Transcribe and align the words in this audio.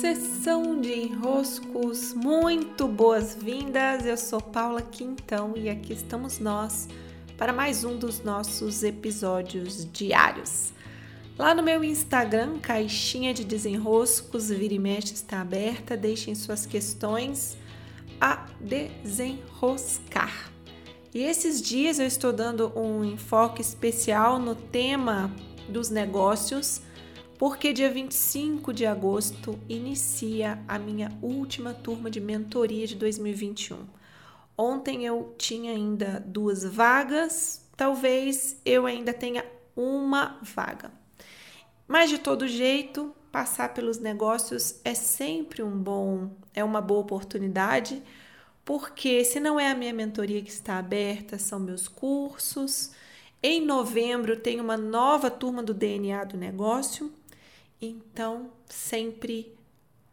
Sessão 0.00 0.80
de 0.80 0.94
enroscos, 0.94 2.14
muito 2.14 2.88
boas-vindas. 2.88 4.06
Eu 4.06 4.16
sou 4.16 4.40
Paula 4.40 4.80
Quintão 4.80 5.52
e 5.54 5.68
aqui 5.68 5.92
estamos 5.92 6.38
nós 6.38 6.88
para 7.36 7.52
mais 7.52 7.84
um 7.84 7.98
dos 7.98 8.22
nossos 8.22 8.82
episódios 8.82 9.86
diários. 9.92 10.72
Lá 11.36 11.54
no 11.54 11.62
meu 11.62 11.84
Instagram, 11.84 12.60
caixinha 12.60 13.34
de 13.34 13.44
desenroscos, 13.44 14.48
vira 14.48 14.72
e 14.72 14.78
mexe 14.78 15.12
está 15.12 15.42
aberta. 15.42 15.98
Deixem 15.98 16.34
suas 16.34 16.64
questões 16.64 17.58
a 18.18 18.46
desenroscar. 18.58 20.50
E 21.12 21.22
esses 21.22 21.60
dias 21.60 21.98
eu 21.98 22.06
estou 22.06 22.32
dando 22.32 22.72
um 22.74 23.04
enfoque 23.04 23.60
especial 23.60 24.38
no 24.38 24.54
tema 24.54 25.30
dos 25.68 25.90
negócios, 25.90 26.80
porque 27.40 27.72
dia 27.72 27.90
25 27.90 28.70
de 28.70 28.84
agosto 28.84 29.58
inicia 29.66 30.62
a 30.68 30.78
minha 30.78 31.10
última 31.22 31.72
turma 31.72 32.10
de 32.10 32.20
mentoria 32.20 32.86
de 32.86 32.94
2021. 32.96 33.78
Ontem 34.58 35.06
eu 35.06 35.34
tinha 35.38 35.72
ainda 35.72 36.22
duas 36.26 36.62
vagas, 36.62 37.66
talvez 37.74 38.60
eu 38.62 38.84
ainda 38.84 39.14
tenha 39.14 39.42
uma 39.74 40.38
vaga. 40.42 40.92
Mas 41.88 42.10
de 42.10 42.18
todo 42.18 42.46
jeito, 42.46 43.10
passar 43.32 43.72
pelos 43.72 43.98
negócios 43.98 44.78
é 44.84 44.92
sempre 44.92 45.62
um 45.62 45.78
bom, 45.78 46.32
é 46.52 46.62
uma 46.62 46.82
boa 46.82 47.00
oportunidade, 47.00 48.02
porque 48.66 49.24
se 49.24 49.40
não 49.40 49.58
é 49.58 49.70
a 49.70 49.74
minha 49.74 49.94
mentoria 49.94 50.42
que 50.42 50.50
está 50.50 50.76
aberta, 50.76 51.38
são 51.38 51.58
meus 51.58 51.88
cursos. 51.88 52.90
Em 53.42 53.64
novembro 53.64 54.36
tem 54.36 54.60
uma 54.60 54.76
nova 54.76 55.30
turma 55.30 55.62
do 55.62 55.72
DNA 55.72 56.24
do 56.24 56.36
negócio, 56.36 57.10
então 57.80 58.50
sempre 58.66 59.54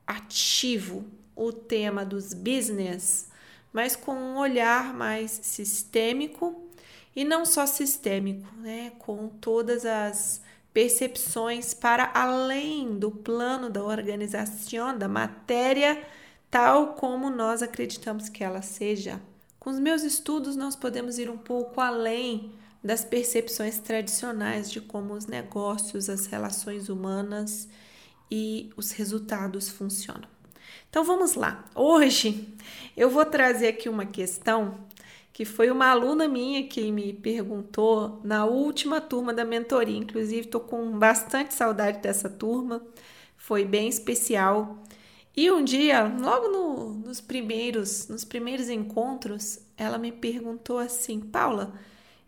ativo 0.06 1.06
o 1.36 1.52
tema 1.52 2.06
dos 2.06 2.34
business, 2.34 3.30
mas 3.74 3.96
com 3.96 4.14
um 4.14 4.38
olhar 4.38 4.94
mais 4.94 5.40
sistêmico 5.44 6.68
e 7.16 7.24
não 7.24 7.46
só 7.46 7.66
sistêmico, 7.66 8.48
né, 8.58 8.92
com 9.00 9.28
todas 9.28 9.86
as 9.86 10.42
percepções 10.74 11.74
para 11.74 12.12
além 12.14 12.98
do 12.98 13.10
plano 13.10 13.70
da 13.70 13.84
organização 13.84 14.96
da 14.96 15.08
matéria, 15.08 16.06
tal 16.50 16.94
como 16.94 17.30
nós 17.30 17.64
acreditamos 17.64 18.30
que 18.30 18.44
ela 18.44 18.62
seja. 18.62 19.20
Com 19.60 19.72
os 19.72 19.80
meus 19.80 20.04
estudos, 20.04 20.56
nós 20.56 20.76
podemos 20.76 21.18
ir 21.18 21.30
um 21.30 21.38
pouco 21.38 21.82
além 21.82 22.52
das 22.84 23.04
percepções 23.04 23.80
tradicionais 23.80 24.72
de 24.72 24.80
como 24.80 25.14
os 25.14 25.26
negócios, 25.26 26.10
as 26.10 26.26
relações 26.26 26.90
humanas 26.90 27.68
e 28.30 28.70
os 28.76 28.92
resultados 28.92 29.70
funcionam. 29.70 30.28
Então 30.90 31.04
vamos 31.04 31.36
lá. 31.36 31.66
Hoje 31.76 32.48
eu 32.96 33.10
vou 33.10 33.26
trazer 33.26 33.68
aqui 33.68 33.90
uma 33.90 34.06
questão 34.06 34.86
que 35.38 35.46
foi 35.46 35.70
uma 35.70 35.86
aluna 35.88 36.28
minha 36.28 36.68
que 36.68 36.92
me 36.92 37.14
perguntou 37.14 38.20
na 38.24 38.46
última 38.46 39.00
turma 39.00 39.32
da 39.32 39.46
mentoria. 39.46 39.96
Inclusive, 39.96 40.48
estou 40.48 40.60
com 40.60 40.98
bastante 40.98 41.54
saudade 41.54 42.00
dessa 42.00 42.28
turma, 42.28 42.82
foi 43.38 43.64
bem 43.64 43.88
especial. 43.88 44.82
E 45.36 45.52
um 45.52 45.64
dia, 45.64 46.02
logo 46.06 46.48
no, 46.48 46.94
nos 46.96 47.22
primeiros, 47.22 48.08
nos 48.08 48.26
primeiros 48.26 48.68
encontros, 48.68 49.60
ela 49.78 50.00
me 50.00 50.12
perguntou 50.12 50.80
assim, 50.80 51.20
Paula, 51.20 51.72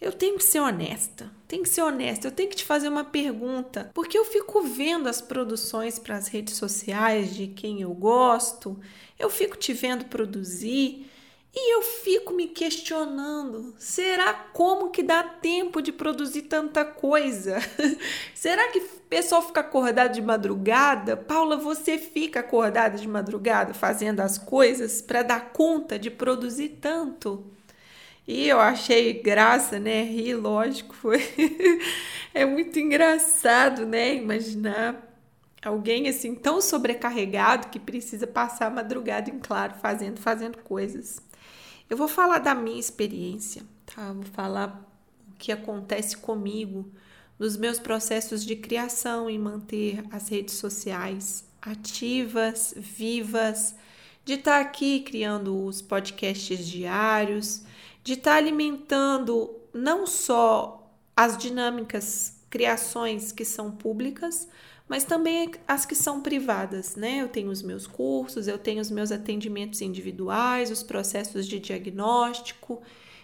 eu 0.01 0.13
tenho 0.13 0.37
que 0.37 0.43
ser 0.43 0.59
honesta, 0.59 1.29
tenho 1.47 1.63
que 1.63 1.69
ser 1.69 1.81
honesta, 1.81 2.27
eu 2.27 2.31
tenho 2.31 2.49
que 2.49 2.55
te 2.55 2.63
fazer 2.63 2.87
uma 2.87 3.03
pergunta, 3.03 3.91
porque 3.93 4.17
eu 4.17 4.23
fico 4.23 4.61
vendo 4.61 5.09
as 5.09 5.19
produções 5.19 5.99
para 5.99 6.15
as 6.15 6.27
redes 6.27 6.55
sociais 6.55 7.35
de 7.35 7.47
quem 7.47 7.81
eu 7.81 7.93
gosto, 7.93 8.79
eu 9.17 9.29
fico 9.29 9.57
te 9.57 9.73
vendo 9.73 10.05
produzir 10.05 11.09
e 11.53 11.73
eu 11.73 11.81
fico 11.81 12.31
me 12.33 12.47
questionando: 12.47 13.73
será 13.77 14.33
como 14.33 14.91
que 14.91 15.01
dá 15.01 15.23
tempo 15.23 15.81
de 15.81 15.91
produzir 15.91 16.43
tanta 16.43 16.85
coisa? 16.85 17.57
será 18.35 18.71
que 18.71 18.79
o 18.79 18.87
pessoal 19.09 19.41
fica 19.41 19.61
acordado 19.61 20.13
de 20.13 20.21
madrugada? 20.21 21.17
Paula, 21.17 21.57
você 21.57 21.97
fica 21.97 22.41
acordada 22.41 22.97
de 22.97 23.07
madrugada 23.07 23.73
fazendo 23.73 24.19
as 24.21 24.37
coisas 24.37 25.01
para 25.01 25.23
dar 25.23 25.51
conta 25.51 25.97
de 25.97 26.11
produzir 26.11 26.77
tanto? 26.79 27.58
E 28.31 28.47
eu 28.47 28.59
achei 28.59 29.11
graça, 29.23 29.79
né? 29.79 30.03
Rir, 30.03 30.35
lógico, 30.35 30.93
foi. 30.93 31.17
é 32.31 32.45
muito 32.45 32.77
engraçado, 32.77 33.87
né? 33.87 34.13
Imaginar 34.13 35.03
alguém 35.65 36.07
assim 36.07 36.35
tão 36.35 36.61
sobrecarregado 36.61 37.69
que 37.69 37.79
precisa 37.79 38.27
passar 38.27 38.67
a 38.67 38.69
madrugada 38.69 39.31
em 39.31 39.39
claro 39.39 39.73
fazendo 39.81 40.19
fazendo 40.19 40.59
coisas. 40.59 41.19
Eu 41.89 41.97
vou 41.97 42.07
falar 42.07 42.37
da 42.37 42.53
minha 42.53 42.79
experiência, 42.79 43.63
tá? 43.83 44.13
Vou 44.13 44.25
falar 44.25 44.87
o 45.27 45.35
que 45.39 45.51
acontece 45.51 46.15
comigo 46.15 46.87
nos 47.39 47.57
meus 47.57 47.79
processos 47.79 48.45
de 48.45 48.55
criação 48.55 49.27
e 49.27 49.39
manter 49.39 50.03
as 50.11 50.29
redes 50.29 50.53
sociais 50.53 51.49
ativas, 51.59 52.75
vivas, 52.77 53.75
de 54.23 54.33
estar 54.33 54.51
tá 54.51 54.59
aqui 54.59 54.99
criando 54.99 55.65
os 55.65 55.81
podcasts 55.81 56.67
diários, 56.67 57.63
de 58.09 58.15
estar 58.15 58.31
tá 58.31 58.37
alimentando 58.37 59.55
não 59.71 60.07
só 60.07 60.91
as 61.15 61.37
dinâmicas, 61.37 62.41
criações 62.49 63.31
que 63.31 63.45
são 63.45 63.69
públicas, 63.69 64.49
mas 64.87 65.03
também 65.03 65.51
as 65.67 65.85
que 65.85 65.93
são 65.93 66.19
privadas, 66.19 66.95
né? 66.95 67.21
Eu 67.21 67.29
tenho 67.29 67.51
os 67.51 67.61
meus 67.61 67.85
cursos, 67.85 68.47
eu 68.47 68.57
tenho 68.57 68.81
os 68.81 68.89
meus 68.89 69.11
atendimentos 69.11 69.79
individuais, 69.81 70.71
os 70.71 70.81
processos 70.81 71.47
de 71.47 71.59
diagnóstico, 71.59 72.81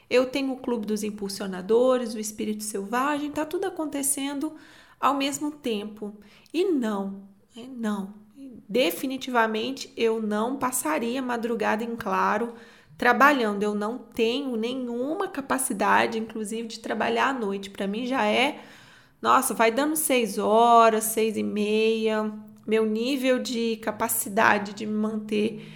eu 0.07 0.27
tenho 0.27 0.53
o 0.53 0.57
clube 0.57 0.85
dos 0.85 1.01
impulsionadores, 1.01 2.13
o 2.13 2.19
espírito 2.19 2.63
selvagem, 2.63 3.31
tá 3.31 3.43
tudo 3.43 3.65
acontecendo 3.65 4.53
ao 4.99 5.15
mesmo 5.15 5.49
tempo. 5.49 6.15
E 6.53 6.63
não, 6.65 7.23
não, 7.75 8.13
definitivamente 8.69 9.91
eu 9.97 10.21
não 10.21 10.57
passaria 10.57 11.23
madrugada 11.23 11.83
em 11.83 11.95
claro 11.95 12.53
trabalhando. 12.97 13.63
Eu 13.63 13.75
não 13.75 13.97
tenho 13.97 14.55
nenhuma 14.55 15.27
capacidade, 15.27 16.19
inclusive, 16.19 16.67
de 16.67 16.79
trabalhar 16.79 17.29
à 17.29 17.33
noite. 17.33 17.69
Para 17.69 17.87
mim 17.87 18.05
já 18.05 18.25
é 18.25 18.61
nossa, 19.21 19.55
vai 19.55 19.71
dando 19.71 19.95
seis 19.95 20.37
horas, 20.37 21.05
seis 21.05 21.35
e 21.35 21.43
meia. 21.43 22.31
Meu 22.67 22.85
nível 22.85 23.39
de 23.39 23.77
capacidade 23.77 24.73
de 24.73 24.85
me 24.85 24.93
manter 24.93 25.67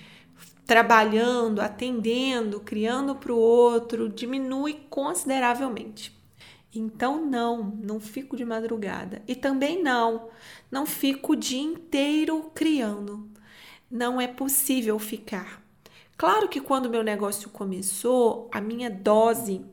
trabalhando, 0.68 1.62
atendendo, 1.62 2.60
criando 2.60 3.16
para 3.16 3.34
o 3.34 3.38
outro 3.40 4.08
diminui 4.08 4.82
consideravelmente. 4.88 6.16
Então, 6.72 7.26
não, 7.26 7.76
não 7.82 8.00
fico 8.00 8.38
de 8.38 8.46
madrugada. 8.46 9.24
E 9.28 9.34
também 9.34 9.82
não, 9.82 10.30
não 10.70 10.86
fico 10.86 11.34
o 11.34 11.36
dia 11.36 11.60
inteiro 11.60 12.52
criando. 12.54 13.28
Não 13.90 14.22
é 14.22 14.28
possível 14.28 15.00
ficar. 15.00 15.64
Claro 16.20 16.50
que 16.50 16.60
quando 16.60 16.90
meu 16.90 17.02
negócio 17.02 17.50
começou, 17.50 18.50
a 18.52 18.60
minha 18.60 18.90
dose 18.90 19.66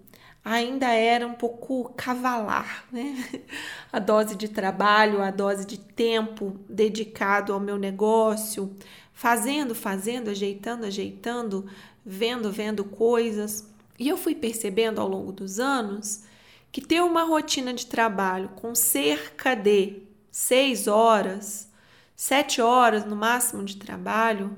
ainda 0.45 0.87
era 0.87 1.27
um 1.27 1.35
pouco 1.35 1.93
cavalar, 1.97 2.85
né? 2.93 3.17
A 3.93 3.99
dose 3.99 4.37
de 4.37 4.47
trabalho, 4.47 5.21
a 5.23 5.33
dose 5.33 5.67
de 5.67 5.77
tempo 5.77 6.57
dedicado 6.69 7.53
ao 7.53 7.59
meu 7.59 7.77
negócio, 7.77 8.73
fazendo, 9.13 9.75
fazendo, 9.75 10.31
ajeitando, 10.31 10.87
ajeitando, 10.87 11.67
vendo, 12.05 12.53
vendo 12.53 12.85
coisas. 12.85 13.69
E 13.99 14.09
eu 14.09 14.17
fui 14.17 14.35
percebendo 14.37 15.01
ao 15.01 15.09
longo 15.09 15.33
dos 15.33 15.59
anos 15.59 16.23
que 16.71 16.81
ter 16.81 17.03
uma 17.03 17.25
rotina 17.25 17.75
de 17.75 17.87
trabalho 17.87 18.51
com 18.51 18.73
cerca 18.73 19.57
de 19.57 20.01
seis 20.31 20.87
horas, 20.87 21.69
sete 22.15 22.63
horas 22.63 23.05
no 23.05 23.17
máximo 23.17 23.65
de 23.65 23.77
trabalho, 23.77 24.57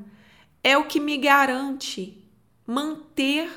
é 0.63 0.77
o 0.77 0.87
que 0.87 1.01
me 1.01 1.17
garante 1.17 2.25
manter 2.67 3.51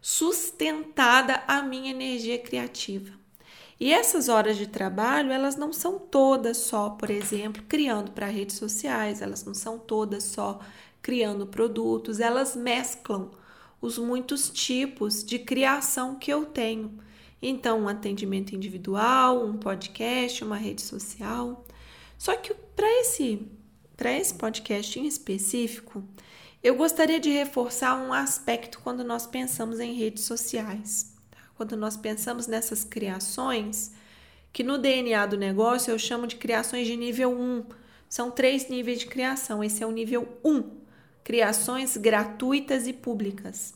sustentada 0.00 1.42
a 1.46 1.62
minha 1.62 1.90
energia 1.90 2.38
criativa. 2.38 3.18
E 3.80 3.92
essas 3.92 4.28
horas 4.28 4.56
de 4.56 4.66
trabalho, 4.66 5.30
elas 5.30 5.54
não 5.54 5.72
são 5.72 5.98
todas 5.98 6.56
só, 6.56 6.90
por 6.90 7.10
exemplo, 7.10 7.62
criando 7.68 8.10
para 8.10 8.26
redes 8.26 8.56
sociais, 8.56 9.22
elas 9.22 9.44
não 9.44 9.54
são 9.54 9.78
todas 9.78 10.24
só 10.24 10.58
criando 11.00 11.46
produtos, 11.46 12.18
elas 12.18 12.56
mesclam 12.56 13.30
os 13.80 13.96
muitos 13.96 14.50
tipos 14.50 15.22
de 15.22 15.38
criação 15.38 16.16
que 16.16 16.32
eu 16.32 16.44
tenho. 16.44 16.98
Então, 17.40 17.82
um 17.82 17.88
atendimento 17.88 18.52
individual, 18.52 19.44
um 19.44 19.56
podcast, 19.56 20.42
uma 20.42 20.56
rede 20.56 20.82
social. 20.82 21.64
Só 22.18 22.34
que 22.34 22.52
para 22.52 22.88
esse 23.00 23.46
para 23.98 24.12
esse 24.12 24.32
podcast 24.32 24.96
em 24.96 25.08
específico, 25.08 26.04
eu 26.62 26.76
gostaria 26.76 27.18
de 27.18 27.30
reforçar 27.30 27.98
um 27.98 28.12
aspecto 28.12 28.78
quando 28.78 29.02
nós 29.02 29.26
pensamos 29.26 29.80
em 29.80 29.92
redes 29.92 30.22
sociais. 30.22 31.12
Tá? 31.28 31.38
Quando 31.56 31.76
nós 31.76 31.96
pensamos 31.96 32.46
nessas 32.46 32.84
criações, 32.84 33.90
que 34.52 34.62
no 34.62 34.78
DNA 34.78 35.26
do 35.26 35.36
negócio 35.36 35.90
eu 35.90 35.98
chamo 35.98 36.28
de 36.28 36.36
criações 36.36 36.86
de 36.86 36.96
nível 36.96 37.32
1. 37.32 37.64
São 38.08 38.30
três 38.30 38.68
níveis 38.68 39.00
de 39.00 39.06
criação. 39.06 39.64
Esse 39.64 39.82
é 39.82 39.86
o 39.86 39.90
nível 39.90 40.28
1, 40.44 40.56
um, 40.56 40.76
criações 41.24 41.96
gratuitas 41.96 42.86
e 42.86 42.92
públicas. 42.92 43.74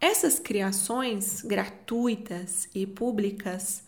Essas 0.00 0.38
criações 0.38 1.42
gratuitas 1.42 2.66
e 2.74 2.86
públicas 2.86 3.82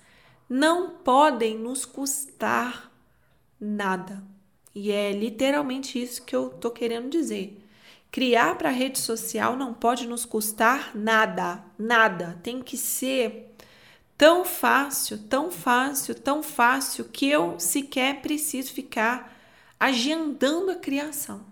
não 0.50 0.98
podem 0.98 1.56
nos 1.56 1.86
custar 1.86 2.92
nada. 3.58 4.22
E 4.74 4.90
é 4.90 5.12
literalmente 5.12 6.00
isso 6.00 6.22
que 6.22 6.34
eu 6.34 6.50
tô 6.50 6.70
querendo 6.70 7.10
dizer. 7.10 7.58
Criar 8.10 8.56
para 8.56 8.70
rede 8.70 8.98
social 8.98 9.56
não 9.56 9.72
pode 9.72 10.06
nos 10.06 10.24
custar 10.24 10.94
nada, 10.94 11.64
nada. 11.78 12.38
Tem 12.42 12.62
que 12.62 12.76
ser 12.76 13.54
tão 14.16 14.44
fácil, 14.44 15.18
tão 15.18 15.50
fácil, 15.50 16.14
tão 16.14 16.42
fácil 16.42 17.06
que 17.06 17.28
eu 17.28 17.58
sequer 17.58 18.20
preciso 18.20 18.72
ficar 18.72 19.36
agendando 19.80 20.70
a 20.70 20.76
criação. 20.76 21.44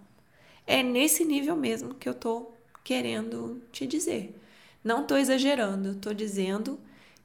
É 0.67 0.82
nesse 0.82 1.25
nível 1.25 1.56
mesmo 1.56 1.94
que 1.94 2.08
eu 2.08 2.14
tô 2.14 2.52
querendo 2.84 3.62
te 3.72 3.87
dizer. 3.87 4.38
Não 4.84 5.02
estou 5.02 5.19
exagerando, 5.19 5.93
estou 5.93 6.14
dizendo 6.14 6.78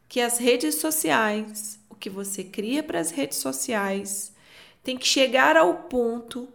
que 0.10 0.20
as 0.20 0.38
redes 0.38 0.76
sociais, 0.76 1.80
o 1.90 1.96
que 1.96 2.10
você 2.10 2.44
cria 2.44 2.84
para 2.84 3.00
as 3.00 3.12
redes 3.12 3.38
sociais, 3.38 4.34
tem 4.86 4.96
que 4.96 5.08
chegar 5.08 5.58
ao 5.58 5.74
ponto 5.74 6.48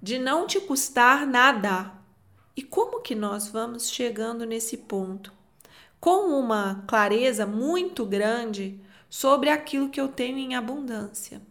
de 0.00 0.16
não 0.16 0.46
te 0.46 0.60
custar 0.60 1.26
nada. 1.26 1.92
E 2.56 2.62
como 2.62 3.00
que 3.00 3.12
nós 3.12 3.48
vamos 3.48 3.90
chegando 3.90 4.46
nesse 4.46 4.76
ponto? 4.76 5.32
Com 5.98 6.38
uma 6.38 6.84
clareza 6.86 7.44
muito 7.44 8.06
grande 8.06 8.80
sobre 9.10 9.50
aquilo 9.50 9.88
que 9.88 10.00
eu 10.00 10.06
tenho 10.06 10.38
em 10.38 10.54
abundância, 10.54 11.42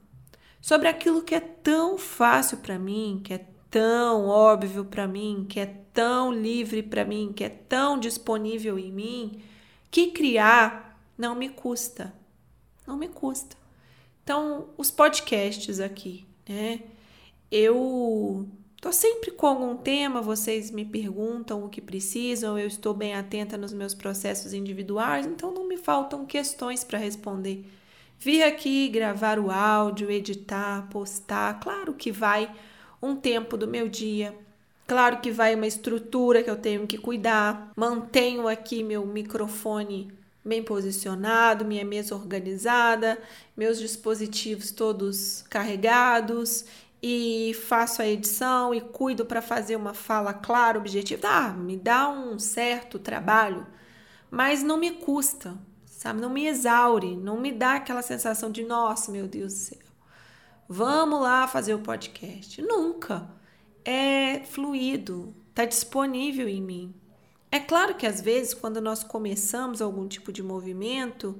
sobre 0.61 0.87
aquilo 0.87 1.21
que 1.21 1.35
é 1.35 1.41
tão 1.41 1.97
fácil 1.97 2.59
para 2.59 2.79
mim, 2.79 3.19
que 3.21 3.33
é 3.33 3.45
tão 3.69 4.25
óbvio 4.25 4.85
para 4.85 5.05
mim, 5.05 5.45
que 5.49 5.59
é 5.59 5.65
tão 5.65 6.31
livre 6.31 6.81
para 6.81 7.03
mim, 7.03 7.33
que 7.35 7.43
é 7.43 7.49
tão 7.49 7.99
disponível 7.99 8.79
em 8.79 8.91
mim, 8.91 9.43
que 9.91 10.11
criar 10.11 10.97
não 11.17 11.35
me 11.35 11.49
custa. 11.49 12.13
Não 12.87 12.95
me 12.95 13.09
custa. 13.09 13.60
Então, 14.31 14.69
os 14.77 14.89
podcasts 14.89 15.81
aqui, 15.81 16.25
né? 16.47 16.79
Eu 17.51 18.47
tô 18.79 18.89
sempre 18.93 19.29
com 19.31 19.45
algum 19.45 19.75
tema, 19.75 20.21
vocês 20.21 20.71
me 20.71 20.85
perguntam 20.85 21.65
o 21.65 21.67
que 21.67 21.81
precisam, 21.81 22.57
eu 22.57 22.65
estou 22.65 22.93
bem 22.93 23.13
atenta 23.13 23.57
nos 23.57 23.73
meus 23.73 23.93
processos 23.93 24.53
individuais, 24.53 25.25
então 25.25 25.53
não 25.53 25.67
me 25.67 25.75
faltam 25.75 26.25
questões 26.25 26.81
para 26.81 26.97
responder. 26.97 27.65
Vir 28.17 28.43
aqui 28.43 28.87
gravar 28.87 29.37
o 29.37 29.51
áudio, 29.51 30.09
editar, 30.09 30.87
postar, 30.89 31.59
claro 31.59 31.93
que 31.93 32.09
vai 32.09 32.49
um 33.01 33.17
tempo 33.17 33.57
do 33.57 33.67
meu 33.67 33.89
dia. 33.89 34.33
Claro 34.87 35.19
que 35.19 35.29
vai 35.29 35.55
uma 35.55 35.67
estrutura 35.67 36.41
que 36.41 36.49
eu 36.49 36.55
tenho 36.55 36.87
que 36.87 36.97
cuidar. 36.97 37.73
Mantenho 37.75 38.47
aqui 38.47 38.81
meu 38.81 39.05
microfone 39.05 40.20
bem 40.43 40.63
posicionado, 40.63 41.65
minha 41.65 41.85
mesa 41.85 42.15
organizada, 42.15 43.21
meus 43.55 43.79
dispositivos 43.79 44.71
todos 44.71 45.43
carregados 45.49 46.65
e 47.01 47.53
faço 47.67 48.01
a 48.01 48.07
edição 48.07 48.73
e 48.73 48.81
cuido 48.81 49.25
para 49.25 49.41
fazer 49.41 49.75
uma 49.75 49.93
fala 49.93 50.33
clara, 50.33 50.77
objetiva. 50.77 51.27
Ah, 51.27 51.49
me 51.53 51.77
dá 51.77 52.09
um 52.09 52.37
certo 52.39 52.99
trabalho, 52.99 53.65
mas 54.29 54.63
não 54.63 54.77
me 54.77 54.91
custa, 54.91 55.57
sabe? 55.85 56.21
Não 56.21 56.29
me 56.29 56.47
exaure, 56.47 57.15
não 57.15 57.39
me 57.39 57.51
dá 57.51 57.75
aquela 57.75 58.01
sensação 58.01 58.51
de 58.51 58.63
nossa, 58.63 59.11
meu 59.11 59.27
Deus 59.27 59.53
do 59.53 59.59
céu. 59.59 59.91
Vamos 60.67 61.21
lá 61.21 61.47
fazer 61.47 61.73
o 61.73 61.79
podcast. 61.79 62.61
Nunca. 62.61 63.29
É 63.83 64.39
fluido, 64.45 65.35
está 65.49 65.65
disponível 65.65 66.47
em 66.47 66.61
mim. 66.61 67.00
É 67.51 67.59
claro 67.59 67.95
que 67.95 68.07
às 68.07 68.21
vezes, 68.21 68.53
quando 68.53 68.79
nós 68.79 69.03
começamos 69.03 69.81
algum 69.81 70.07
tipo 70.07 70.31
de 70.31 70.41
movimento, 70.41 71.37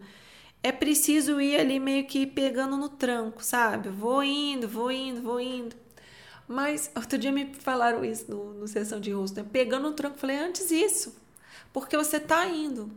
é 0.62 0.72
preciso 0.72 1.40
ir 1.42 1.60
ali 1.60 1.80
meio 1.80 2.06
que 2.06 2.28
pegando 2.28 2.78
no 2.78 2.90
tranco, 2.90 3.44
sabe? 3.44 3.90
Vou 3.90 4.24
indo, 4.24 4.68
vou 4.68 4.92
indo, 4.92 5.22
vou 5.22 5.40
indo. 5.40 5.76
Mas 6.48 6.92
outro 6.96 7.18
dia 7.18 7.32
me 7.32 7.54
falaram 7.56 8.04
isso 8.04 8.30
no, 8.30 8.54
no 8.54 8.68
sessão 8.68 9.00
de 9.00 9.12
rosto, 9.12 9.38
né? 9.38 9.48
Pegando 9.52 9.90
no 9.90 9.96
tranco, 9.96 10.18
falei 10.18 10.38
antes 10.38 10.70
isso, 10.70 11.16
porque 11.74 11.98
você 11.98 12.20
tá 12.20 12.46
indo. 12.48 12.92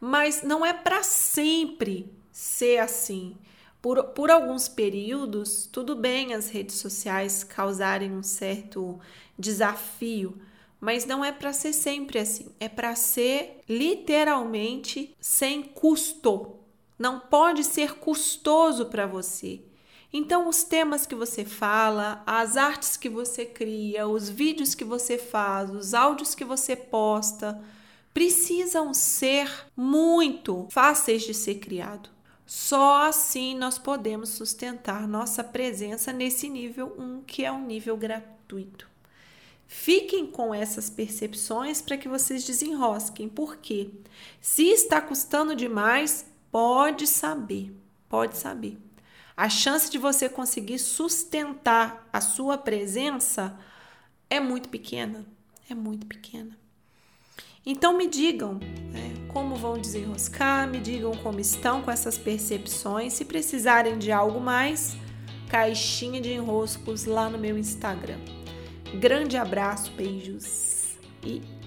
Mas 0.00 0.42
não 0.42 0.64
é 0.64 0.72
para 0.72 1.02
sempre 1.02 2.10
ser 2.32 2.78
assim. 2.78 3.36
Por, 3.82 4.02
por 4.08 4.30
alguns 4.30 4.68
períodos, 4.68 5.66
tudo 5.70 5.96
bem 5.96 6.34
as 6.34 6.50
redes 6.50 6.76
sociais 6.76 7.42
causarem 7.42 8.12
um 8.12 8.22
certo 8.22 9.00
desafio, 9.38 10.38
mas 10.80 11.04
não 11.04 11.24
é 11.24 11.30
para 11.30 11.52
ser 11.52 11.72
sempre 11.72 12.18
assim. 12.18 12.46
É 12.58 12.68
para 12.68 12.94
ser 12.94 13.60
literalmente 13.68 15.14
sem 15.20 15.62
custo. 15.62 16.56
Não 16.98 17.20
pode 17.20 17.64
ser 17.64 17.94
custoso 17.96 18.86
para 18.86 19.06
você. 19.06 19.60
Então, 20.12 20.48
os 20.48 20.64
temas 20.64 21.06
que 21.06 21.14
você 21.14 21.44
fala, 21.44 22.22
as 22.26 22.56
artes 22.56 22.96
que 22.96 23.08
você 23.08 23.44
cria, 23.46 24.08
os 24.08 24.28
vídeos 24.28 24.74
que 24.74 24.84
você 24.84 25.16
faz, 25.16 25.70
os 25.70 25.94
áudios 25.94 26.34
que 26.34 26.44
você 26.44 26.74
posta, 26.74 27.62
precisam 28.12 28.92
ser 28.92 29.48
muito 29.76 30.66
fáceis 30.70 31.22
de 31.22 31.32
ser 31.32 31.56
criado. 31.56 32.10
Só 32.44 33.02
assim 33.06 33.56
nós 33.56 33.78
podemos 33.78 34.30
sustentar 34.30 35.06
nossa 35.06 35.44
presença 35.44 36.12
nesse 36.12 36.48
nível 36.48 36.92
1, 36.98 37.22
que 37.22 37.44
é 37.44 37.52
um 37.52 37.64
nível 37.64 37.96
gratuito. 37.96 38.89
Fiquem 39.72 40.26
com 40.26 40.52
essas 40.52 40.90
percepções 40.90 41.80
para 41.80 41.96
que 41.96 42.08
vocês 42.08 42.42
desenrosquem, 42.42 43.28
porque 43.28 43.88
se 44.40 44.64
está 44.64 45.00
custando 45.00 45.54
demais, 45.54 46.26
pode 46.50 47.06
saber, 47.06 47.72
pode 48.08 48.36
saber. 48.36 48.76
A 49.36 49.48
chance 49.48 49.88
de 49.88 49.96
você 49.96 50.28
conseguir 50.28 50.80
sustentar 50.80 52.08
a 52.12 52.20
sua 52.20 52.58
presença 52.58 53.56
é 54.28 54.40
muito 54.40 54.68
pequena, 54.68 55.24
é 55.70 55.74
muito 55.74 56.04
pequena. 56.04 56.58
Então 57.64 57.96
me 57.96 58.08
digam 58.08 58.54
né, 58.54 59.14
como 59.28 59.54
vão 59.54 59.78
desenroscar, 59.78 60.66
me 60.66 60.80
digam 60.80 61.12
como 61.18 61.38
estão 61.38 61.80
com 61.80 61.92
essas 61.92 62.18
percepções. 62.18 63.12
Se 63.12 63.24
precisarem 63.24 63.96
de 63.96 64.10
algo 64.10 64.40
mais, 64.40 64.96
caixinha 65.48 66.20
de 66.20 66.32
enroscos 66.32 67.04
lá 67.04 67.30
no 67.30 67.38
meu 67.38 67.56
Instagram. 67.56 68.18
Grande 68.98 69.36
abraço, 69.36 69.92
beijos 69.92 70.98
e 71.24 71.59